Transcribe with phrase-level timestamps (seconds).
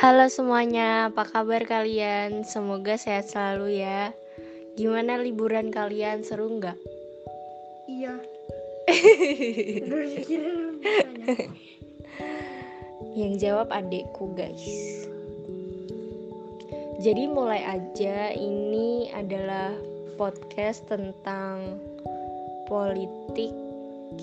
[0.00, 2.40] Halo semuanya, apa kabar kalian?
[2.48, 4.16] Semoga sehat selalu ya.
[4.72, 6.24] Gimana liburan kalian?
[6.24, 6.72] Seru nggak?
[7.84, 8.16] Iya.
[13.20, 14.64] Yang jawab adekku guys.
[17.04, 19.76] Jadi mulai aja ini adalah
[20.16, 21.76] podcast tentang
[22.72, 23.52] politik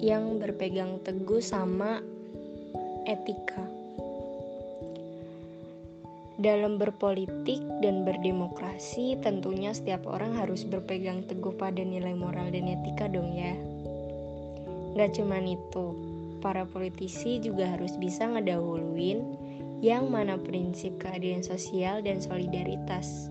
[0.00, 2.00] yang berpegang teguh sama
[3.04, 3.75] etika.
[6.46, 13.10] Dalam berpolitik dan berdemokrasi, tentunya setiap orang harus berpegang teguh pada nilai moral dan etika
[13.10, 13.50] dong ya.
[14.94, 15.86] Gak cuman itu,
[16.38, 19.26] para politisi juga harus bisa ngedahuluin
[19.82, 23.26] yang mana prinsip keadilan sosial dan solidaritas,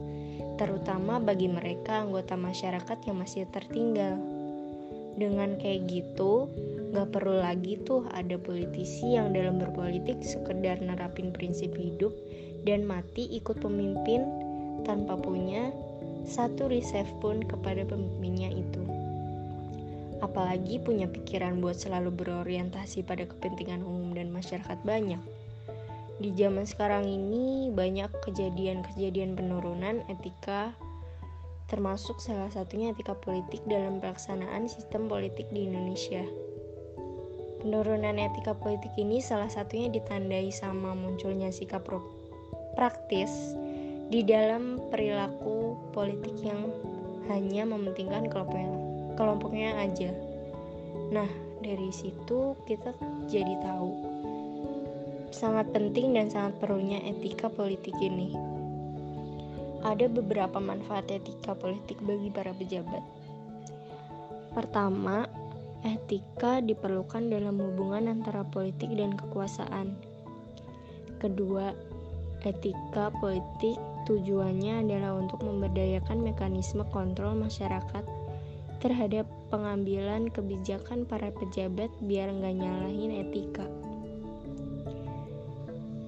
[0.59, 4.19] terutama bagi mereka anggota masyarakat yang masih tertinggal.
[5.15, 6.51] Dengan kayak gitu,
[6.91, 12.11] gak perlu lagi tuh ada politisi yang dalam berpolitik sekedar nerapin prinsip hidup
[12.65, 14.25] dan mati ikut pemimpin
[14.83, 15.69] tanpa punya
[16.25, 18.81] satu reserve pun kepada pemimpinnya itu.
[20.25, 25.21] Apalagi punya pikiran buat selalu berorientasi pada kepentingan umum dan masyarakat banyak.
[26.17, 30.73] Di zaman sekarang ini banyak kejadian-kejadian penurunan etika
[31.65, 36.23] termasuk salah satunya etika politik dalam pelaksanaan sistem politik di Indonesia.
[37.59, 41.83] Penurunan etika politik ini salah satunya ditandai sama munculnya sikap
[42.75, 43.55] praktis
[44.13, 46.69] di dalam perilaku politik yang
[47.25, 48.71] hanya mementingkan kelompoknya,
[49.17, 50.13] kelompoknya aja.
[51.09, 51.27] Nah,
[51.65, 52.93] dari situ kita
[53.25, 53.91] jadi tahu
[55.33, 58.31] sangat penting dan sangat perlunya etika politik ini.
[59.83, 63.03] Ada beberapa manfaat etika politik bagi para pejabat.
[64.55, 65.27] Pertama,
[65.85, 69.93] etika diperlukan dalam hubungan antara politik dan kekuasaan.
[71.21, 71.75] Kedua,
[72.45, 78.05] Etika politik tujuannya adalah untuk memberdayakan mekanisme kontrol masyarakat
[78.77, 83.65] terhadap pengambilan kebijakan para pejabat biar nggak nyalahin etika.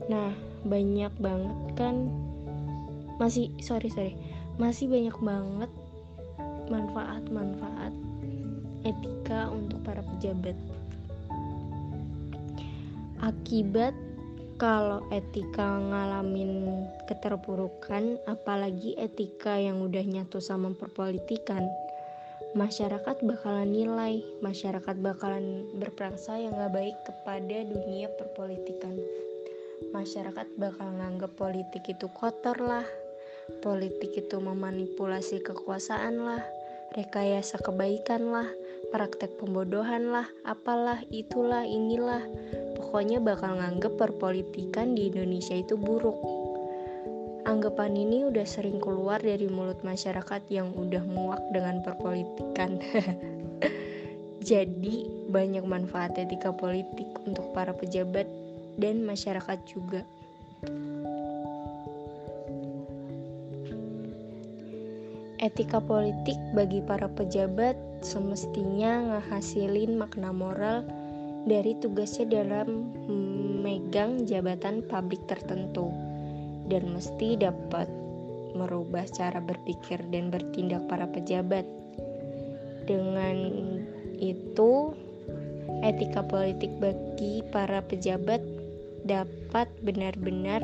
[0.06, 0.30] Nah,
[0.62, 2.06] banyak banget kan
[3.18, 4.14] masih sorry sorry
[4.62, 5.72] masih banyak banget
[6.70, 7.94] manfaat-manfaat
[8.86, 10.54] etika untuk para pejabat.
[13.26, 13.98] Akibat
[14.58, 21.70] kalau etika ngalamin keterpurukan, apalagi etika yang udah nyatu sama perpolitikan,
[22.58, 28.98] masyarakat bakalan nilai, masyarakat bakalan berprangsa yang gak baik kepada dunia perpolitikan.
[29.94, 32.86] Masyarakat bakal nganggap politik itu kotor lah,
[33.62, 36.42] politik itu memanipulasi kekuasaan lah,
[36.98, 38.50] rekayasa kebaikan lah,
[38.90, 42.26] praktek pembodohan lah, apalah, itulah, inilah,
[42.88, 46.16] pokoknya bakal nganggep perpolitikan di Indonesia itu buruk.
[47.44, 52.80] Anggapan ini udah sering keluar dari mulut masyarakat yang udah muak dengan perpolitikan.
[54.56, 58.24] Jadi, banyak manfaat etika politik untuk para pejabat
[58.80, 60.08] dan masyarakat juga.
[65.44, 70.88] Etika politik bagi para pejabat semestinya ngehasilin makna moral
[71.48, 75.88] dari tugasnya dalam memegang jabatan publik tertentu
[76.68, 77.88] dan mesti dapat
[78.52, 81.64] merubah cara berpikir dan bertindak para pejabat.
[82.84, 83.38] Dengan
[84.20, 84.92] itu,
[85.88, 88.44] etika politik bagi para pejabat
[89.08, 90.64] dapat benar-benar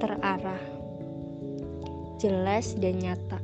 [0.00, 0.60] terarah,
[2.20, 3.40] jelas, dan nyata.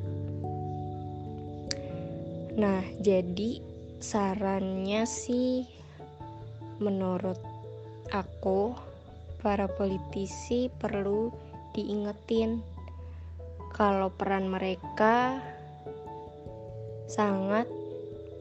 [2.56, 3.60] Nah, jadi
[4.00, 5.68] sarannya sih
[6.76, 7.40] Menurut
[8.12, 8.76] aku,
[9.40, 11.32] para politisi perlu
[11.72, 12.60] diingetin
[13.76, 15.40] kalau peran mereka
[17.06, 17.68] sangat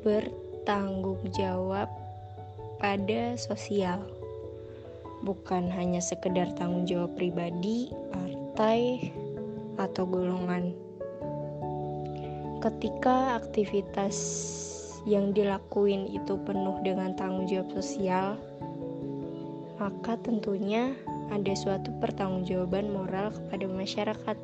[0.01, 1.87] bertanggung jawab
[2.79, 4.01] pada sosial.
[5.23, 9.11] Bukan hanya sekedar tanggung jawab pribadi, partai,
[9.79, 10.71] atau golongan.
[12.63, 14.15] Ketika aktivitas
[15.05, 18.41] yang dilakuin itu penuh dengan tanggung jawab sosial,
[19.77, 20.97] maka tentunya
[21.29, 24.37] ada suatu pertanggungjawaban moral kepada masyarakat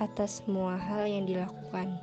[0.00, 2.00] atas semua hal yang dilakukan.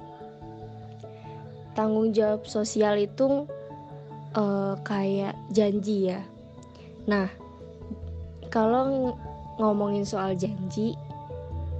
[1.74, 3.50] Tanggung jawab sosial itu
[4.38, 6.22] uh, kayak janji ya.
[7.10, 7.27] Nah,
[8.54, 9.16] kalau
[9.57, 10.94] ngomongin soal janji,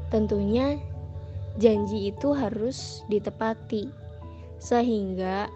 [0.09, 0.81] tentunya
[1.59, 3.92] janji itu harus ditepati
[4.62, 5.50] sehingga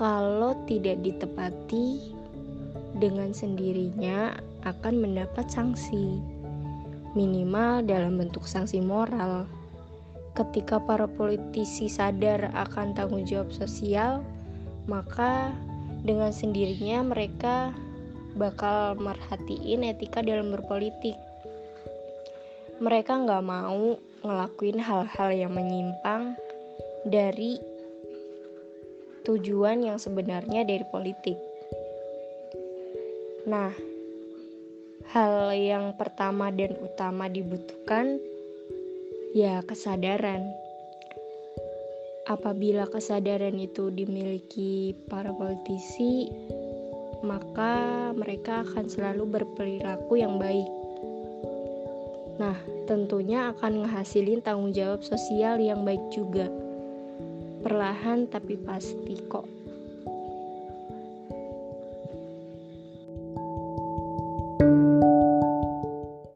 [0.00, 2.16] kalau tidak ditepati
[2.96, 4.32] dengan sendirinya
[4.64, 6.16] akan mendapat sanksi.
[7.10, 9.42] minimal dalam bentuk sanksi moral.
[10.38, 14.22] Ketika para politisi sadar akan tanggung jawab sosial,
[14.86, 15.50] maka
[16.06, 17.74] dengan sendirinya mereka
[18.38, 21.18] bakal merhatiin etika dalam berpolitik.
[22.78, 26.38] Mereka nggak mau ngelakuin hal-hal yang menyimpang
[27.10, 27.58] dari
[29.24, 31.36] tujuan yang sebenarnya dari politik.
[33.48, 33.72] Nah,
[35.10, 38.20] hal yang pertama dan utama dibutuhkan
[39.34, 40.46] ya kesadaran.
[42.30, 46.30] Apabila kesadaran itu dimiliki para politisi,
[47.26, 50.68] maka mereka akan selalu berperilaku yang baik.
[52.38, 52.56] Nah,
[52.86, 56.48] tentunya akan ngehasilin tanggung jawab sosial yang baik juga.
[57.60, 59.59] Perlahan tapi pasti kok.